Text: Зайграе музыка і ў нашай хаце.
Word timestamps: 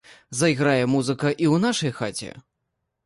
Зайграе 0.37 0.85
музыка 0.93 1.29
і 1.33 1.45
ў 1.53 1.55
нашай 1.67 1.91
хаце. 2.01 2.31